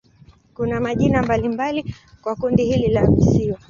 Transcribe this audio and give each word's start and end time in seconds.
Kuna 0.53 0.79
majina 0.79 1.23
mbalimbali 1.23 1.93
kwa 2.21 2.35
kundi 2.35 2.63
hili 2.65 2.87
la 2.87 3.05
visiwa. 3.07 3.59